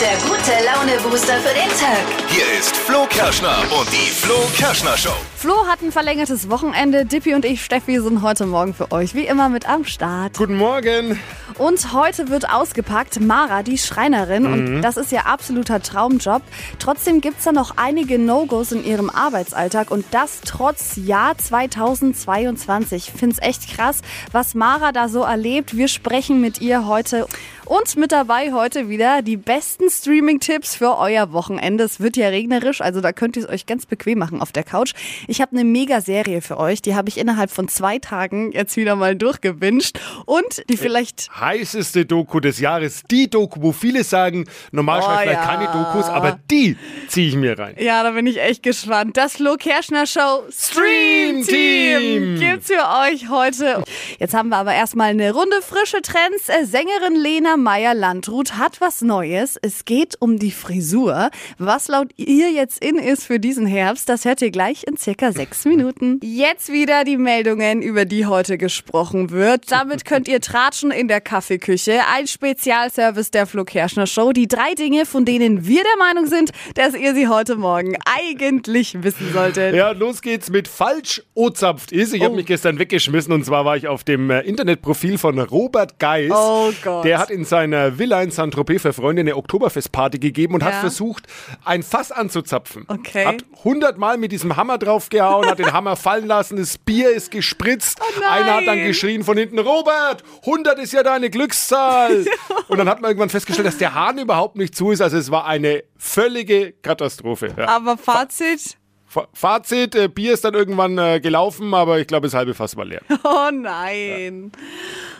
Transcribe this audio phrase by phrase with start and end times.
[0.00, 2.04] der gute Laune-Booster für den Tag.
[2.28, 5.14] Hier ist Flo Kerschner und die Flo Kerschner Show.
[5.36, 7.06] Flo hat ein verlängertes Wochenende.
[7.06, 10.36] Dippi und ich, Steffi, sind heute Morgen für euch wie immer mit am Start.
[10.36, 11.18] Guten Morgen.
[11.56, 14.44] Und heute wird ausgepackt Mara, die Schreinerin.
[14.44, 16.42] Und das ist ihr absoluter Traumjob.
[16.78, 19.90] Trotzdem gibt's da noch einige No-Gos in ihrem Arbeitsalltag.
[19.90, 23.08] Und das trotz Jahr 2022.
[23.08, 24.02] Ich find's echt krass,
[24.32, 25.74] was Mara da so erlebt.
[25.74, 27.26] Wir sprechen mit ihr heute.
[27.66, 31.82] Und mit dabei heute wieder die besten Streaming-Tipps für euer Wochenende.
[31.82, 34.62] Es wird ja regnerisch, also da könnt ihr es euch ganz bequem machen auf der
[34.62, 34.92] Couch.
[35.26, 36.80] Ich habe eine Mega-Serie für euch.
[36.80, 39.98] Die habe ich innerhalb von zwei Tagen jetzt wieder mal durchgewünscht.
[40.26, 43.02] Und die vielleicht Heißeste Doku des Jahres.
[43.10, 45.34] Die Doku, wo viele sagen, normal Oh, ja.
[45.44, 46.76] keine Dokus, aber die
[47.08, 47.74] ziehe ich mir rein.
[47.78, 49.16] Ja, da bin ich echt gespannt.
[49.16, 52.38] Das Flo Kerschner Show Stream Team.
[52.38, 53.82] gibt's für euch heute.
[54.18, 56.48] Jetzt haben wir aber erstmal eine Runde frische Trends.
[56.48, 59.56] Äh, Sängerin Lena Meyer-Landrut hat was Neues.
[59.60, 61.30] Es geht um die Frisur.
[61.58, 65.32] Was laut ihr jetzt in ist für diesen Herbst, das hört ihr gleich in circa
[65.32, 66.20] sechs Minuten.
[66.22, 69.70] Jetzt wieder die Meldungen, über die heute gesprochen wird.
[69.70, 72.00] Damit könnt ihr tratschen in der Kaffeeküche.
[72.14, 74.32] Ein Spezialservice der Flo Kerschner Show.
[74.32, 79.02] Die drei Dinge, von denen wir der Meinung sind, dass ihr sie heute Morgen eigentlich
[79.02, 79.74] wissen solltet.
[79.74, 82.12] Ja, los geht's mit falsch ozapft ist.
[82.14, 82.36] Ich habe Oh.
[82.36, 86.30] mich gestern weggeschmissen und zwar war ich auf dem äh, Internetprofil von Robert Geis.
[86.34, 87.04] Oh Gott.
[87.04, 90.66] Der hat in seiner Villa in Saint-Tropez für Freunde eine Oktoberfestparty gegeben und Ja.
[90.66, 91.24] hat versucht,
[91.64, 92.84] ein Fass anzuzapfen.
[92.88, 93.24] Okay.
[93.24, 97.98] Hat hundertmal mit diesem Hammer draufgehauen, hat den Hammer fallen lassen, das Bier ist gespritzt.
[98.00, 98.22] Oh.
[98.30, 102.24] Einer hat dann geschrien von hinten, Robert, 100 ist ja deine Glückszahl.
[102.68, 105.00] und dann hat man irgendwann festgestellt, dass der Hahn überhaupt nicht zu ist.
[105.00, 107.54] Also es war eine völlige Katastrophe.
[107.56, 107.68] Ja.
[107.68, 108.76] Aber Fazit?
[109.08, 112.76] Fa- Fazit, äh, Bier ist dann irgendwann äh, gelaufen, aber ich glaube, das halbe Fass
[112.76, 113.00] war leer.
[113.24, 114.50] Oh nein.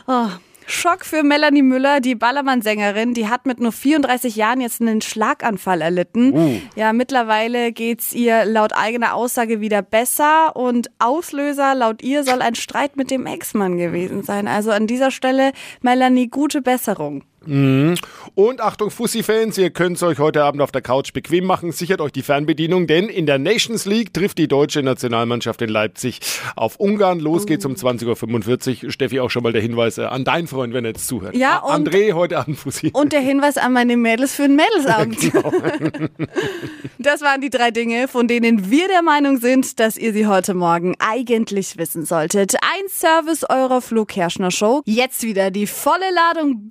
[0.07, 0.27] Oh.
[0.69, 3.13] Schock für Melanie Müller, die Ballermann-Sängerin.
[3.13, 6.61] Die hat mit nur 34 Jahren jetzt einen Schlaganfall erlitten.
[6.75, 10.57] Ja, mittlerweile geht's ihr laut eigener Aussage wieder besser.
[10.57, 14.49] Und Auslöser laut ihr soll ein Streit mit dem Ex-Mann gewesen sein.
[14.49, 17.23] Also an dieser Stelle, Melanie, gute Besserung.
[17.47, 21.71] Und Achtung, Fussi-Fans, ihr könnt es euch heute Abend auf der Couch bequem machen.
[21.71, 26.19] Sichert euch die Fernbedienung, denn in der Nations League trifft die deutsche Nationalmannschaft in Leipzig
[26.57, 27.19] auf Ungarn.
[27.19, 28.91] Los geht's um 20.45 Uhr.
[28.91, 31.35] Steffi, auch schon mal der Hinweis äh, an deinen Freund, wenn er jetzt zuhört.
[31.35, 32.91] Ja, und- André, heute Abend Fussi.
[32.93, 35.17] Und der Hinweis an meine Mädels für den Mädelsabend.
[36.99, 40.53] Das waren die drei Dinge, von denen wir der Meinung sind, dass ihr sie heute
[40.55, 42.55] Morgen eigentlich wissen solltet.
[42.55, 44.81] Ein Service eurer Flo Kerschner Show.
[44.85, 46.67] Jetzt wieder die volle Ladung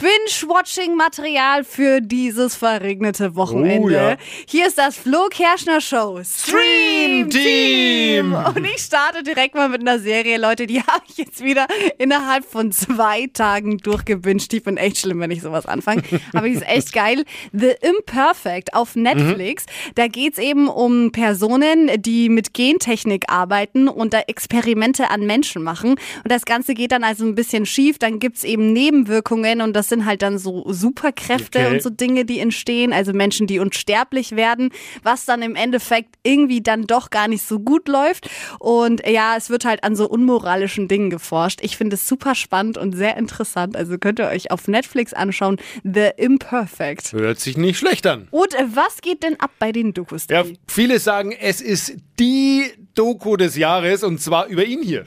[0.66, 3.86] Binge-Watching-Material für dieses verregnete Wochenende.
[3.86, 4.16] Oh ja.
[4.48, 8.34] Hier ist das Flo Kerschner Show Stream Team.
[8.34, 11.66] Und ich starte direkt mal mit einer Serie, Leute, die habe ich jetzt wieder
[11.98, 14.52] innerhalb von zwei Tagen durchgebinged.
[14.52, 16.02] Ich bin echt schlimm, wenn ich sowas anfange.
[16.32, 17.24] Aber die ist echt geil.
[17.52, 19.66] The Imperfect auf Netflix.
[19.94, 25.90] Da geht's eben um Personen, die mit Gentechnik arbeiten und da Experimente an Menschen machen.
[25.90, 27.98] Und das Ganze geht dann also ein bisschen schief.
[27.98, 31.74] Dann gibt's eben Nebenwirkungen und das sind halt dann so Superkräfte Okay.
[31.74, 32.92] und so Dinge, die entstehen.
[32.92, 34.70] Also Menschen, die unsterblich werden,
[35.02, 38.28] was dann im Endeffekt irgendwie dann doch gar nicht so gut läuft.
[38.58, 41.60] Und ja, es wird halt an so unmoralischen Dingen geforscht.
[41.62, 43.76] Ich finde es super spannend und sehr interessant.
[43.76, 45.56] Also könnt ihr euch auf Netflix anschauen.
[45.84, 47.12] The Imperfect.
[47.12, 48.28] Hört sich nicht schlecht an.
[48.30, 50.26] Und was geht denn ab bei den Dokus?
[50.30, 55.04] Ja, viele sagen, es ist die Doku des Jahres und zwar über ihn hier.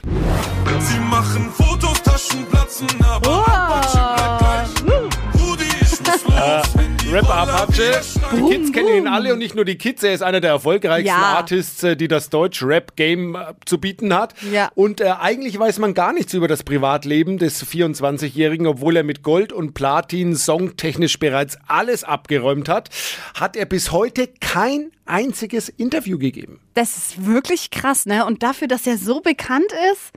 [0.80, 3.28] Sie machen Fotos, Taschen platzen, aber.
[3.28, 3.69] Rudi,
[6.40, 8.00] Handy Rapper Apache.
[8.34, 10.02] Die Kids kennen ihn alle und nicht nur die Kids.
[10.02, 11.34] Er ist einer der erfolgreichsten Ja.
[11.36, 14.34] Artists, äh, die das Deutsch-Rap-Game äh, zu bieten hat.
[14.50, 14.70] Ja.
[14.74, 19.22] Und äh, eigentlich weiß man gar nichts über das Privatleben des 24-Jährigen, obwohl er mit
[19.22, 22.88] Gold und Platin songtechnisch bereits alles abgeräumt hat,
[23.34, 26.60] hat er bis heute kein einziges Interview gegeben.
[26.74, 28.24] Das ist wirklich krass, ne?
[28.24, 30.12] Und dafür, dass er so bekannt ist.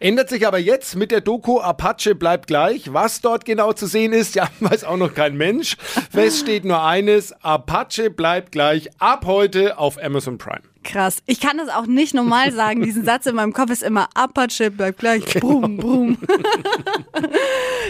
[0.00, 2.92] Ändert sich aber jetzt mit der Doku Apache bleibt gleich.
[2.92, 5.76] Was dort genau zu sehen ist, ja, weiß auch noch kein Mensch.
[6.12, 10.62] Fest steht nur eines, Apache bleibt gleich ab heute auf Amazon Prime.
[10.84, 11.22] Krass.
[11.24, 12.82] Ich kann das auch nicht normal sagen.
[12.82, 15.24] Diesen Satz in meinem Kopf ist immer Apache bleibt gleich.
[15.40, 16.18] Brumm, brumm.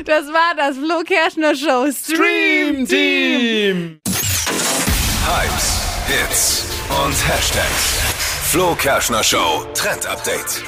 [0.06, 2.86] Das war das Flo Kerschner Show Stream Team.
[2.86, 4.00] Team!
[5.26, 6.66] Hypes, Hits
[7.04, 8.00] und Hashtags.
[8.50, 10.62] Flo Kerschner Show Trend Update.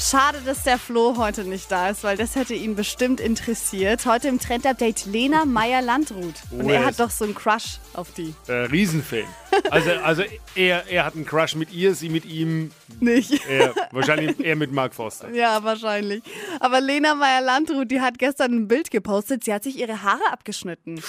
[0.00, 4.04] Schade, dass der Flo heute nicht da ist, weil das hätte ihn bestimmt interessiert.
[4.06, 6.34] Heute im Trend-Update Lena Meyer-Landrut.
[6.50, 8.34] Und Oh, er hat doch so einen Crush auf die.
[8.48, 9.24] Äh, Riesenfan.
[9.70, 10.22] Also, also
[10.56, 13.46] er, er hat einen Crush mit ihr, sie mit ihm, Nicht.
[13.48, 15.30] er, wahrscheinlich er mit Mark Forster.
[15.30, 16.22] Ja, wahrscheinlich.
[16.58, 19.44] Aber Lena Meyer-Landrut, die hat gestern ein Bild gepostet.
[19.44, 21.00] Sie hat sich ihre Haare abgeschnitten.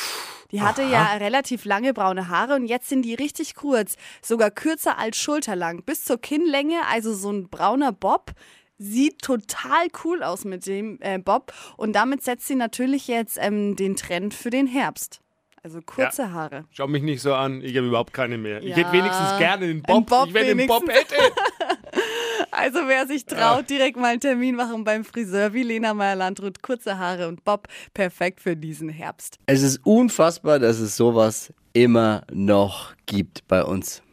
[0.54, 3.96] Die hatte ja relativ lange braune Haare und jetzt sind die richtig kurz.
[4.22, 5.84] Sogar kürzer als schulterlang.
[5.84, 8.32] Bis zur Kinnlänge, also so ein brauner Bob.
[8.78, 11.54] Sieht total cool aus mit dem äh, Bob.
[11.76, 15.22] Und damit setzt sie natürlich jetzt ähm, den Trend für den Herbst.
[15.64, 16.32] Also kurze Ja.
[16.32, 16.66] Haare.
[16.72, 18.62] Schau mich nicht so an, ich habe überhaupt keine mehr.
[18.62, 20.06] Ich Ja, hätte wenigstens gerne den Bob.
[20.08, 21.16] Bob ich wenn den Bob hätte.
[22.56, 26.62] Also wer sich traut, direkt mal einen Termin machen beim Friseur wie Lena Meyer-Landrut.
[26.62, 27.68] Kurze Haare und Bob.
[27.94, 29.38] Perfekt für diesen Herbst.
[29.48, 34.04] Es ist unfassbar, dass es sowas immer noch gibt bei uns.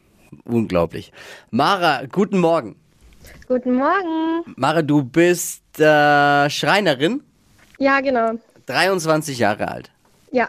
[0.44, 1.12] Unglaublich.
[1.50, 2.76] Mara, guten Morgen.
[3.46, 4.42] Guten Morgen.
[4.56, 7.22] Mara, du bist äh, Schreinerin,
[7.78, 8.32] Ja, genau.
[8.66, 9.90] 23 Jahre alt.
[10.32, 10.48] Ja.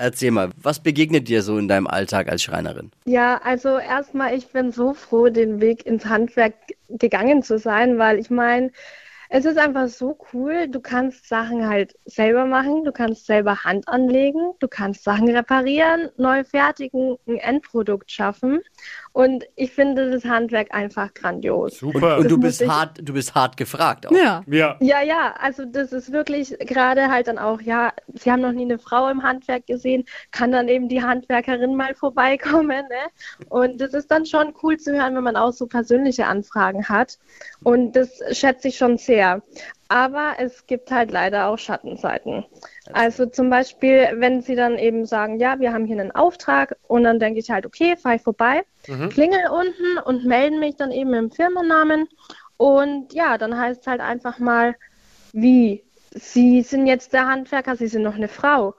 [0.00, 2.92] Erzähl mal, was begegnet dir so in deinem Alltag als Schreinerin?
[3.04, 6.54] Ja, also erstmal, ich bin so froh, den Weg ins Handwerk
[6.88, 8.70] gegangen zu sein, weil ich meine,
[9.28, 10.68] es ist einfach so cool.
[10.68, 16.10] Du kannst Sachen halt selber machen, du kannst selber Hand anlegen, du kannst Sachen reparieren,
[16.16, 18.60] neu fertigen, ein Endprodukt schaffen.
[19.18, 21.78] Und ich finde das Handwerk einfach grandios.
[21.78, 22.18] Super.
[22.18, 24.12] Und du muss bist ich- hart, du bist hart gefragt auch.
[24.12, 24.44] Ja.
[24.46, 24.76] ja.
[24.78, 28.62] Ja, ja, also das ist wirklich gerade halt dann auch, ja, Sie haben noch nie
[28.62, 33.48] eine Frau im Handwerk gesehen, kann dann eben die Handwerkerin mal vorbeikommen, ne?
[33.48, 37.18] Und das ist dann schon cool zu hören, wenn man auch so persönliche Anfragen hat.
[37.64, 39.42] Und das schätze ich schon sehr.
[39.88, 42.44] Aber es gibt halt leider auch Schattenseiten.
[42.92, 47.04] Also zum Beispiel, wenn sie dann eben sagen, ja, wir haben hier einen Auftrag und
[47.04, 51.14] dann denke ich halt, okay, fahre ich vorbei, klingel unten und melden mich dann eben
[51.14, 52.06] im Firmennamen.
[52.58, 54.76] Und ja, dann heißt es halt einfach mal,
[55.32, 55.82] wie?
[56.10, 58.74] Sie sind jetzt der Handwerker, Sie sind noch eine Frau.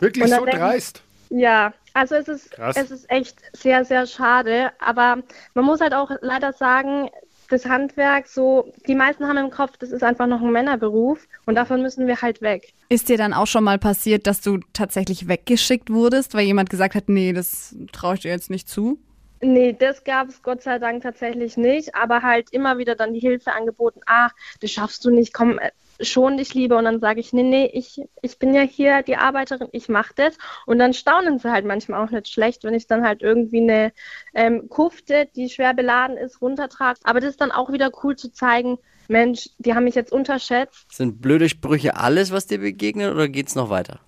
[0.00, 1.02] Wirklich so dreist.
[1.30, 2.76] Ja, also es ist, Krass.
[2.76, 4.72] es ist echt sehr, sehr schade.
[4.78, 5.22] Aber
[5.54, 7.08] man muss halt auch leider sagen,
[7.52, 11.54] das Handwerk, so, die meisten haben im Kopf, das ist einfach noch ein Männerberuf und
[11.54, 12.72] davon müssen wir halt weg.
[12.88, 16.94] Ist dir dann auch schon mal passiert, dass du tatsächlich weggeschickt wurdest, weil jemand gesagt
[16.94, 18.98] hat, nee, das traue ich dir jetzt nicht zu?
[19.44, 23.20] Nee, das gab es Gott sei Dank tatsächlich nicht, aber halt immer wieder dann die
[23.20, 26.78] Hilfe angeboten, ah, das schaffst du nicht, komm, äh, schon dich lieber.
[26.78, 30.12] Und dann sage ich, nee, nee, ich, ich bin ja hier die Arbeiterin, ich mache
[30.16, 30.36] das.
[30.66, 33.92] Und dann staunen sie halt manchmal auch nicht schlecht, wenn ich dann halt irgendwie eine
[34.34, 37.00] ähm, Kufte, die schwer beladen ist, runtertrage.
[37.04, 38.78] Aber das ist dann auch wieder cool zu zeigen,
[39.08, 40.92] Mensch, die haben mich jetzt unterschätzt.
[40.92, 44.00] Sind blöde Sprüche alles, was dir begegnet oder geht's noch weiter?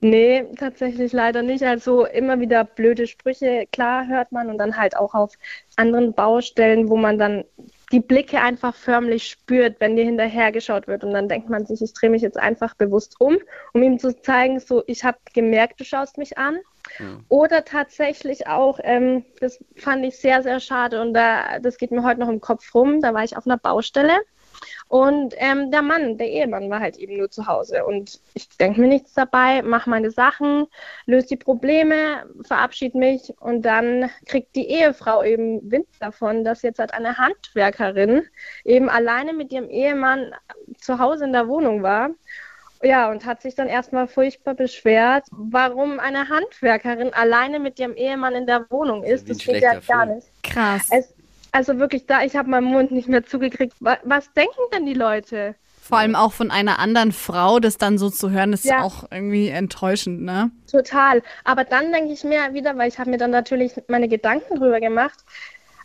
[0.00, 1.64] Nee, tatsächlich leider nicht.
[1.64, 5.34] Also immer wieder blöde Sprüche, klar hört man und dann halt auch auf
[5.76, 7.44] anderen Baustellen, wo man dann
[7.92, 11.04] die Blicke einfach förmlich spürt, wenn dir hinterhergeschaut wird.
[11.04, 13.38] Und dann denkt man sich, ich drehe mich jetzt einfach bewusst um,
[13.72, 16.58] um ihm zu zeigen, so ich habe gemerkt, du schaust mich an.
[17.28, 21.00] Oder tatsächlich auch, ähm, das fand ich sehr, sehr schade.
[21.00, 23.58] Und da, das geht mir heute noch im Kopf rum, da war ich auf einer
[23.58, 24.16] Baustelle
[24.88, 27.84] und ähm, der Mann, der Ehemann war halt eben nur zu Hause.
[27.84, 30.66] Und ich denke mir nichts dabei, mache meine Sachen,
[31.06, 33.34] löse die Probleme, verabschiede mich.
[33.40, 38.22] Und dann kriegt die Ehefrau eben Wind davon, dass jetzt halt eine Handwerkerin
[38.64, 40.32] eben alleine mit ihrem Ehemann
[40.78, 42.10] zu Hause in der Wohnung war.
[42.82, 48.34] Ja, und hat sich dann erstmal furchtbar beschwert, warum eine Handwerkerin alleine mit ihrem Ehemann
[48.34, 49.28] in der Wohnung ist.
[49.28, 50.28] Das geht ja gar nicht.
[50.42, 50.88] Krass.
[50.90, 51.15] Es,
[51.52, 53.74] also wirklich da, ich habe meinen Mund nicht mehr zugekriegt.
[53.80, 55.54] Was, was denken denn die Leute?
[55.80, 58.82] Vor allem auch von einer anderen Frau, das dann so zu hören, ist Ja.
[58.82, 60.50] auch irgendwie enttäuschend, ne?
[60.70, 61.22] Total.
[61.44, 64.80] Aber dann denke ich mir wieder, weil ich habe mir dann natürlich meine Gedanken drüber
[64.80, 65.24] gemacht.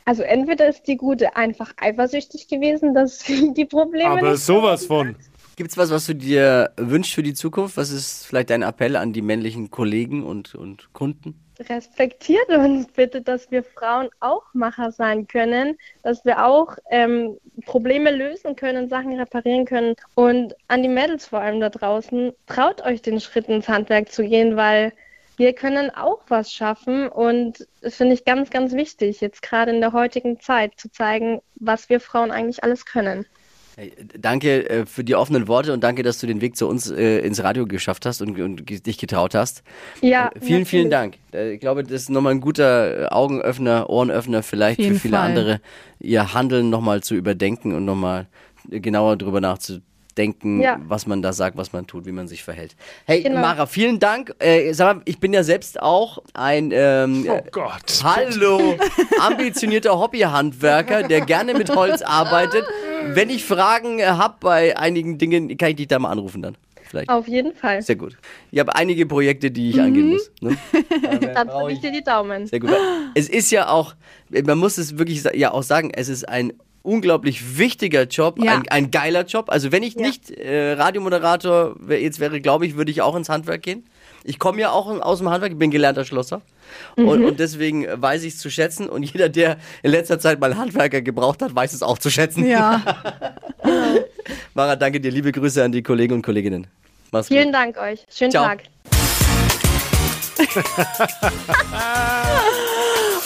[0.05, 4.87] Also entweder ist die Gute einfach eifersüchtig gewesen, dass sie die Probleme Aber nicht sowas
[4.87, 5.15] von.
[5.55, 7.77] Gibt's was, was du dir wünschst für die Zukunft?
[7.77, 11.39] Was ist vielleicht dein Appell an die männlichen Kollegen und, und Kunden?
[11.69, 18.11] Respektiert uns bitte, dass wir Frauen auch Macher sein können, dass wir auch ähm, Probleme
[18.11, 19.95] lösen können, Sachen reparieren können.
[20.15, 24.23] Und an die Mädels vor allem da draußen, traut euch den Schritt ins Handwerk zu
[24.23, 24.93] gehen, weil
[25.37, 29.81] wir können auch was schaffen und das finde ich ganz, ganz wichtig, jetzt gerade in
[29.81, 33.25] der heutigen Zeit zu zeigen, was wir Frauen eigentlich alles können.
[33.77, 36.91] Hey, danke äh, für die offenen Worte und danke, dass du den Weg zu uns
[36.91, 39.63] äh, ins Radio geschafft hast und, und dich getraut hast.
[40.01, 40.89] Ja, Äh, vielen, vielen.
[40.89, 41.15] Dank.
[41.33, 45.27] Äh, ich glaube, das ist nochmal ein guter äh, Augenöffner, Ohrenöffner vielleicht für viele Fall.
[45.29, 45.61] andere,
[45.99, 48.27] ihr Handeln nochmal zu überdenken und nochmal
[48.69, 49.87] genauer drüber nachzudenken,
[50.61, 50.79] Ja.
[50.87, 52.75] was man da sagt, was man tut, wie man sich verhält.
[53.05, 53.41] Hey, Genau.
[53.41, 54.33] Mara, vielen Dank.
[54.39, 58.01] Äh, sag mal, ich bin ja selbst auch ein ähm, Oh Gott.
[58.03, 58.75] Hallo,
[59.19, 62.65] ambitionierter Hobbyhandwerker, der gerne mit Holz arbeitet.
[63.13, 66.57] Wenn ich Fragen äh, habe bei einigen Dingen, kann ich dich da mal anrufen dann.
[66.83, 67.09] vielleicht.
[67.09, 67.81] Auf jeden Fall.
[67.81, 68.17] Sehr gut.
[68.51, 70.29] Ich habe einige Projekte, die ich angehen muss.
[70.41, 70.57] Ne?
[71.33, 72.47] Dann drücke ich dir die Daumen.
[72.47, 72.71] Sehr gut.
[73.15, 73.95] Es ist ja auch,
[74.29, 76.51] man muss es wirklich ja auch sagen, es ist ein
[76.83, 78.53] unglaublich wichtiger Job, Ja.
[78.55, 79.49] ein, ein geiler Job.
[79.49, 80.01] Also wenn ich Ja.
[80.01, 83.85] nicht äh, Radiomoderator wär- jetzt wäre, glaube ich, würde ich auch ins Handwerk gehen.
[84.23, 86.41] Ich komme ja auch aus dem Handwerk, ich bin gelernter Schlosser.
[86.95, 88.87] Und, und deswegen weiß ich es zu schätzen.
[88.87, 92.45] Und jeder, der in letzter Zeit mal Handwerker gebraucht hat, weiß es auch zu schätzen.
[92.47, 92.81] Ja.
[94.53, 95.09] Mara, danke dir.
[95.11, 96.67] Liebe Grüße an die Kollegen und Kolleginnen.
[97.11, 97.37] Mach's gut.
[97.37, 98.05] Vielen Dank euch.
[98.09, 98.45] Schönen Ciao.
[98.45, 98.63] Tag.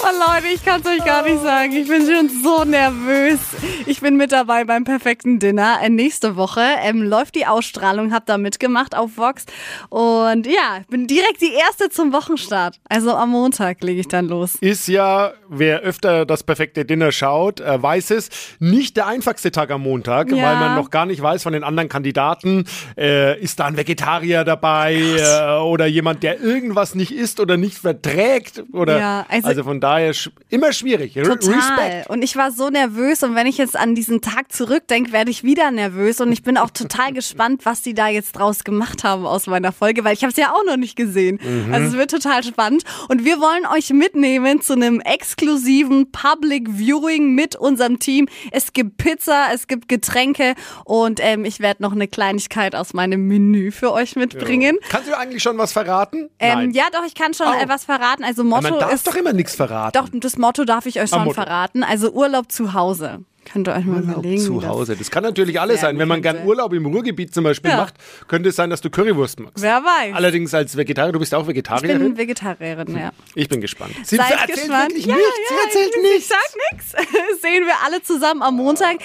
[0.01, 1.71] Oh Leute, ich kann es euch gar nicht sagen.
[1.71, 3.39] Ich bin schon so nervös.
[3.87, 5.77] Ich bin mit dabei beim perfekten Dinner.
[5.81, 9.45] Äh, nächste Woche ähm, läuft die Ausstrahlung, hab da mitgemacht auf Vox.
[9.89, 12.79] Und ja, bin direkt die erste zum Wochenstart.
[12.89, 14.55] Also am Montag lege ich dann los.
[14.55, 19.71] Ist ja, wer öfter das perfekte Dinner schaut, äh, weiß es, nicht der einfachste Tag
[19.71, 20.37] am Montag, Ja.
[20.45, 22.65] weil man noch gar nicht weiß von den anderen Kandidaten,
[22.97, 27.77] äh, ist da ein Vegetarier dabei äh, oder jemand, der irgendwas nicht isst oder nicht
[27.77, 30.13] verträgt oder Ja, also, also- von daher
[30.49, 31.15] immer schwierig.
[31.15, 31.53] R Total.
[31.53, 32.09] Respekt.
[32.09, 35.43] Und ich war so nervös und wenn ich jetzt an diesen Tag zurückdenke, werde ich
[35.43, 39.25] wieder nervös und ich bin auch total gespannt, was die da jetzt draus gemacht haben
[39.25, 41.39] aus meiner Folge, weil ich habe es ja auch noch nicht gesehen.
[41.71, 47.35] Also es wird total spannend und wir wollen euch mitnehmen zu einem exklusiven Public Viewing
[47.35, 48.27] mit unserem Team.
[48.51, 53.27] Es gibt Pizza, es gibt Getränke und ähm, ich werde noch eine Kleinigkeit aus meinem
[53.27, 54.77] Menü für euch mitbringen.
[54.89, 56.29] Kannst du eigentlich schon was verraten?
[56.39, 57.67] Ähm, ja, doch, ich kann schon Oh.
[57.67, 58.23] was verraten.
[58.23, 59.74] Also Motto man darf ist doch immer nichts verraten.
[59.93, 61.83] Doch, das Motto darf ich euch schon verraten.
[61.83, 63.19] Also Urlaub zu Hause.
[63.51, 64.41] Könnt ihr euch mal überlegen.
[64.41, 64.95] wie Zu Hause.
[64.95, 65.99] Das kann natürlich alles sein.
[65.99, 66.45] Wenn man gern.
[66.47, 67.77] Urlaub im Ruhrgebiet zum Beispiel Ja.
[67.77, 67.93] macht,
[68.27, 69.61] könnte es sein, dass du Currywurst magst.
[69.63, 70.15] Wer weiß.
[70.15, 71.99] Allerdings als Vegetarier, du bist auch ich Vegetarierin.
[71.99, 73.11] bin Vegetarierin, ja.
[73.35, 73.93] Ich bin gespannt.
[74.03, 74.89] Sie Seid erzählt gespannt.
[74.89, 75.29] wirklich ja, nichts.
[75.49, 76.17] ja, Sie erzählt ich, nichts.
[76.17, 76.91] Ich sag nichts.
[77.43, 78.97] Sehen wir alle zusammen am Montag.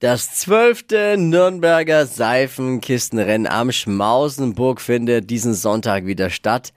[0.00, 6.72] Das zwölfte Nürnberger Seifenkistenrennen am Schmausenburg findet diesen Sonntag wieder statt.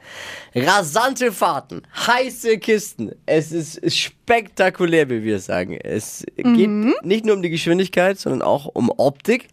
[0.56, 3.12] Rasante Fahrten, heiße Kisten.
[3.28, 5.76] Es ist spektakulär, wie wir sagen.
[5.76, 6.72] Es geht
[7.04, 9.50] nicht nur um die Geschwindigkeit, sondern auch um Optik.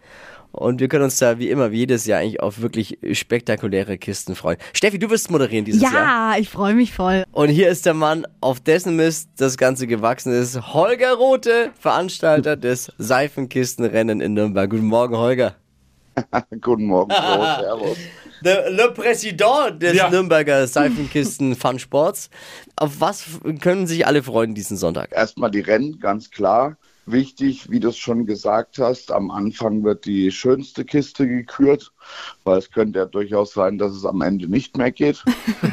[0.53, 4.35] Und wir können uns da wie immer, wie jedes Jahr eigentlich auf wirklich spektakuläre Kisten
[4.35, 4.59] freuen.
[4.73, 5.93] Steffi, du wirst moderieren dieses Jahr.
[5.93, 7.25] Ja, ich freue mich voll.
[7.33, 10.73] Und hier ist der Mann, auf dessen Mist das Ganze gewachsen ist.
[10.75, 14.69] Holger Rote, Veranstalter des Seifenkistenrennen in Nürnberg.
[14.71, 15.55] Guten Morgen, Holger.
[16.61, 17.45] Guten Morgen, Flo.
[17.61, 17.99] Servus.
[18.45, 20.11] Der Le Président des Ja.
[20.11, 22.31] Nürnberger Seifenkisten Fun Sports.
[22.77, 23.25] Auf was
[23.61, 25.11] können sich alle freuen diesen Sonntag?
[25.13, 26.77] Erstmal die Rennen, ganz klar.
[27.11, 31.91] Wichtig, wie du es schon gesagt hast, am Anfang wird die schönste Kiste gekürt,
[32.45, 35.25] weil es könnte ja durchaus sein, dass es am Ende nicht mehr geht.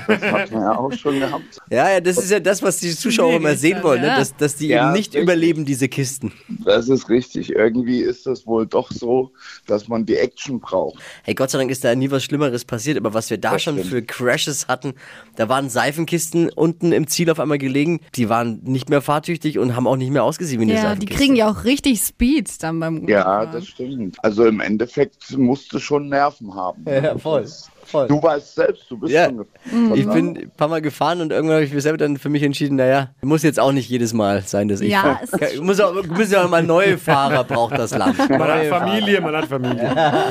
[0.08, 1.44] Das hatten wir ja auch schon gehabt.
[1.70, 4.08] Ja, ja, das ist ja das, was die Zuschauer immer sehen wollen, ne?
[4.08, 5.24] dass, dass die Ja, eben nicht richtig.
[5.24, 6.32] überleben, diese Kisten.
[6.64, 7.50] Das ist richtig.
[7.52, 9.32] Irgendwie ist es wohl doch so,
[9.68, 11.00] dass man die Action braucht.
[11.24, 13.64] Hey, Gott sei Dank ist da nie was Schlimmeres passiert, aber was wir da Das
[13.64, 13.90] schon stimmt.
[13.90, 14.94] für Crashes hatten,
[15.36, 19.76] da waren Seifenkisten unten im Ziel auf einmal gelegen, die waren nicht mehr fahrtüchtig und
[19.76, 21.16] haben auch nicht mehr ausgesehen wie eine Ja, die Seifenkiste.
[21.26, 23.52] Kriegen ja auch richtig Speed dann beim Ja, Urlaub.
[23.54, 24.18] das stimmt.
[24.24, 26.86] Also im Endeffekt musst du schon Nerven haben.
[26.86, 27.46] Ja, voll,
[27.86, 28.08] voll.
[28.08, 29.26] Du weißt selbst, du bist Ja.
[29.26, 29.92] schon gefahren.
[29.96, 32.44] Ich bin ein paar Mal gefahren und irgendwann habe ich mir selber dann für mich
[32.44, 35.20] entschieden, naja, muss jetzt auch nicht jedes Mal sein, dass ich Ja, fahre.
[35.42, 38.18] es muss auch, müssen ja auch mal neue Fahrer braucht das Land.
[38.30, 39.88] Man hat Neue Familie, man hat Familie.
[39.88, 40.24] Fahrer.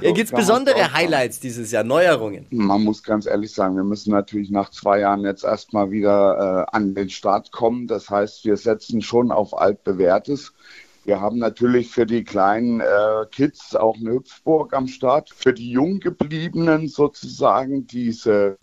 [0.00, 2.46] Ja, Gibt es besondere Highlights dieses Jahr, Neuerungen?
[2.50, 6.76] Man muss ganz ehrlich sagen, wir müssen natürlich nach zwei Jahren jetzt erstmal wieder äh,
[6.76, 7.86] an den Start kommen.
[7.86, 10.52] Das heißt, wir setzen schon auf altbewährtes.
[11.06, 15.30] Wir haben natürlich für die kleinen äh, Kids auch eine Hüpfburg am Start.
[15.30, 18.58] Für die Junggebliebenen sozusagen diese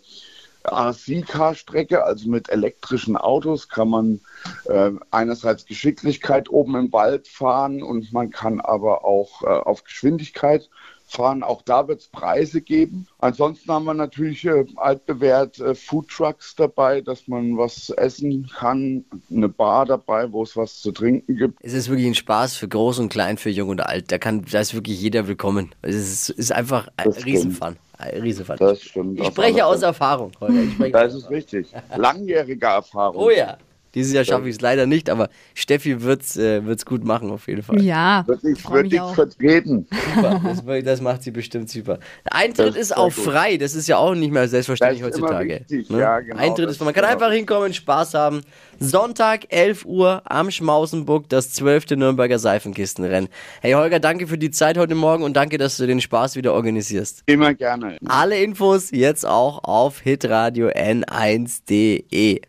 [0.70, 4.20] RC-Car-Strecke, also mit elektrischen Autos, kann man
[4.66, 10.68] äh, einerseits Geschicklichkeit oben im Wald fahren und man kann aber auch äh, auf Geschwindigkeit
[11.14, 11.42] fahren.
[11.42, 13.06] Auch da wird es Preise geben.
[13.18, 19.48] Ansonsten haben wir natürlich äh, altbewährt äh, Foodtrucks dabei, dass man was essen kann, eine
[19.48, 21.58] Bar dabei, wo es was zu trinken gibt.
[21.62, 24.10] Es ist wirklich ein Spaß für Groß und Klein, für Jung und Alt.
[24.10, 25.74] Da, kann, da ist wirklich jeder willkommen.
[25.82, 27.10] Es ist, ist einfach ein.
[27.10, 27.76] Riesenfun.
[28.00, 28.56] Riesenfun.
[28.58, 29.20] Das stimmt.
[29.20, 29.82] Ich spreche aus.
[29.82, 31.68] Erfahrung, spreche Das ist richtig.
[31.94, 33.22] Langjährige Erfahrung.
[33.22, 33.58] Oh ja.
[33.94, 37.30] Dieses Jahr schaffe ich es leider nicht, aber Steffi wird es äh, wird's gut machen
[37.30, 37.80] auf jeden Fall.
[37.82, 39.14] Ja, Wird ich ich, freue wird mich ich auch.
[39.14, 39.86] vertreten.
[40.14, 40.40] Super.
[40.44, 41.98] Das, das macht sie bestimmt super.
[42.24, 43.24] Der Eintritt Das ist ist auch gut.
[43.24, 43.56] frei.
[43.56, 45.60] Das ist ja auch nicht mehr selbstverständlich Das ist immer heutzutage.
[45.68, 45.90] wichtig.
[45.90, 45.98] ne?
[46.00, 47.12] Ja, genau, Eintritt das ist, man ist kann genau.
[47.14, 48.40] einfach hinkommen, Spaß haben.
[48.80, 51.90] Sonntag, 11 Uhr am Schmausenburg, das 12.
[51.90, 53.28] Nürnberger Seifenkistenrennen.
[53.60, 56.52] Hey Holger, danke für die Zeit heute Morgen und danke, dass du den Spaß wieder
[56.54, 57.22] organisierst.
[57.26, 57.98] Immer gerne.
[58.06, 62.40] Alle Infos jetzt auch auf hitradio n1.de.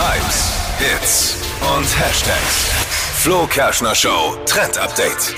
[0.00, 1.36] Hypes, Hits
[1.76, 2.70] und Hashtags.
[3.20, 5.34] Flo Kerschner Show Trend Update.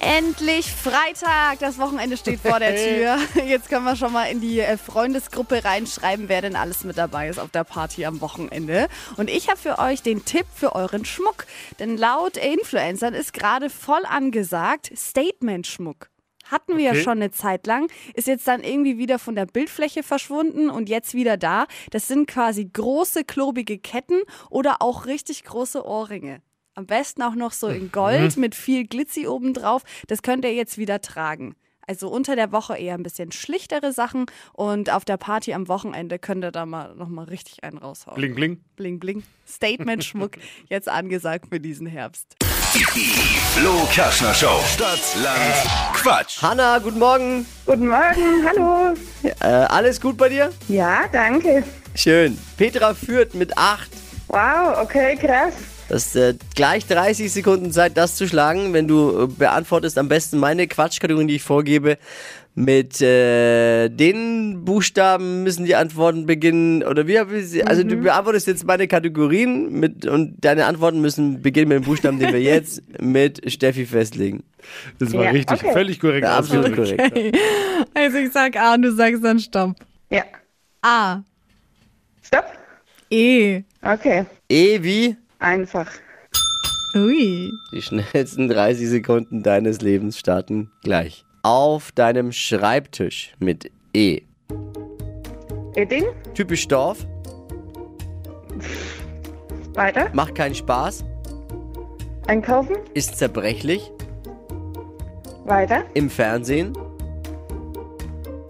[0.00, 1.60] Endlich Freitag.
[1.60, 3.18] Das Wochenende steht vor der Tür.
[3.46, 7.28] Jetzt können wir schon mal in die äh, Freundesgruppe reinschreiben, wer denn alles mit dabei
[7.28, 8.88] ist auf der Party am Wochenende.
[9.16, 11.46] Und ich habe für euch den Tipp für euren Schmuck.
[11.78, 16.08] Denn laut Influencern ist gerade voll angesagt Statement-Schmuck.
[16.44, 16.98] Hatten wir Okay.
[16.98, 20.88] ja schon eine Zeit lang, ist jetzt dann irgendwie wieder von der Bildfläche verschwunden und
[20.88, 21.66] jetzt wieder da.
[21.90, 24.20] Das sind quasi große, klobige Ketten
[24.50, 26.42] oder auch richtig große Ohrringe.
[26.74, 29.82] Am besten auch noch so in Gold mit viel Glitzy obendrauf.
[30.08, 31.54] Das könnt ihr jetzt wieder tragen.
[31.86, 34.24] Also unter der Woche eher ein bisschen schlichtere Sachen
[34.54, 38.16] und auf der Party am Wochenende könnt ihr da mal nochmal richtig einen raushauen.
[38.16, 38.60] Bling, bling.
[38.76, 39.22] bling, bling.
[39.46, 42.36] Statement-Schmuck jetzt angesagt für diesen Herbst.
[42.74, 44.58] Die Flo Kerschner Show.
[44.66, 46.42] Stadt, Land, Quatsch.
[46.42, 47.46] Hanna, guten Morgen.
[47.66, 48.94] Guten Morgen, hallo.
[49.22, 50.50] Äh, alles gut bei dir?
[50.66, 51.62] Ja, danke.
[51.94, 52.36] Schön.
[52.56, 53.88] Petra führt mit 8.
[54.26, 55.54] Wow, okay, krass.
[55.88, 58.72] Das ist äh, gleich 30 Sekunden Zeit, das zu schlagen.
[58.72, 61.96] Wenn du äh, beantwortest am besten meine Quatschkategorien, die ich vorgebe.
[62.56, 66.84] Mit äh, den Buchstaben müssen die Antworten beginnen.
[66.84, 67.64] Oder wie habe ich sie?
[67.64, 72.20] Also du beantwortest jetzt meine Kategorien mit und deine Antworten müssen beginnen mit dem Buchstaben,
[72.20, 74.44] den wir jetzt mit Steffi festlegen.
[75.00, 75.60] Das war Ja, richtig.
[75.60, 75.72] okay.
[75.72, 76.22] Völlig korrekt.
[76.24, 77.02] Ja, absolut korrekt.
[77.92, 79.74] Also ich sag A und du sagst dann Stopp.
[80.10, 80.22] Ja.
[80.82, 81.22] A.
[82.22, 82.46] Stopp.
[83.10, 83.62] E.
[83.82, 85.90] Okay, E wie einfach.
[86.96, 87.50] Ui.
[87.72, 91.24] die schnellsten 30 Sekunden deines Lebens starten gleich.
[91.44, 94.22] Auf deinem Schreibtisch mit E.
[95.74, 97.06] Edin, Typisch Dorf,
[99.74, 100.08] weiter.
[100.14, 101.04] macht keinen Spaß,
[102.28, 103.92] Einkaufen, ist zerbrechlich,
[105.44, 105.84] weiter.
[105.94, 106.72] im Fernsehen,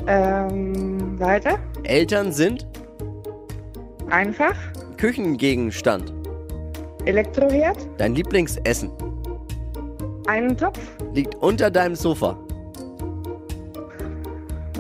[0.07, 1.59] Ähm, weiter.
[1.83, 2.67] Eltern sind,
[4.11, 4.55] Einfach.
[4.99, 6.13] Küchengegenstand,
[7.07, 8.93] Elektroherd, dein Lieblingsessen,
[10.29, 10.79] einen Topf,
[11.13, 12.39] liegt unter deinem Sofa,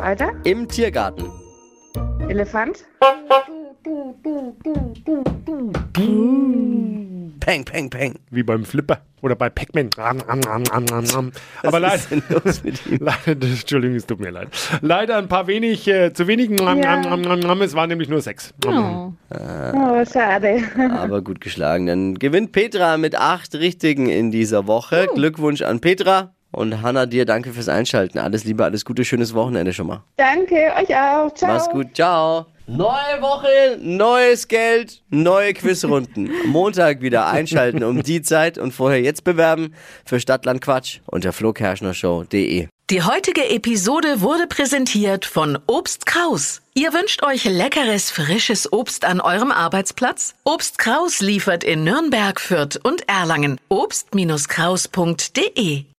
[0.05, 0.33] weiter.
[0.45, 1.31] im Tiergarten,
[2.29, 2.85] Elefant,
[7.41, 8.15] peng, peng, peng.
[8.31, 9.89] Wie beim Flipper oder bei Pac-Man.
[9.97, 12.99] Aber leider, Was ist denn los mit ihm?
[13.01, 14.49] leider, Entschuldigung, es tut mir leid.
[14.83, 16.59] Leider ein paar wenig, äh, zu wenigen.
[16.59, 17.01] Ja.
[17.63, 18.53] Es waren nämlich nur sechs.
[18.67, 19.13] Oh.
[19.31, 20.65] oh, schade.
[20.99, 21.87] Aber gut geschlagen.
[21.87, 25.09] Dann gewinnt Petra mit acht Richtigen in dieser Woche.
[25.14, 26.35] Glückwunsch an Petra.
[26.55, 28.19] Und Hanna, dir danke fürs Einschalten.
[28.19, 30.03] Alles Liebe, alles Gute, schönes Wochenende schon mal.
[30.17, 31.33] Danke, euch auch.
[31.35, 31.53] Ciao.
[31.53, 32.47] Mach's gut, ciao.
[32.67, 36.31] Neue Woche, neues Geld, neue Quizrunden.
[36.47, 39.75] Montag wieder einschalten um die Zeit und vorher jetzt bewerben
[40.07, 42.69] für Stadtland Quatsch unter flokerschnershow.de.
[42.90, 46.62] Die heutige Episode wurde präsentiert von Obst Kraus.
[46.75, 50.35] Ihr wünscht euch leckeres, frisches Obst an eurem Arbeitsplatz?
[50.45, 53.61] Obst Kraus liefert in Nürnberg, Fürth und Erlangen.
[53.69, 55.85] Obst-Kraus.de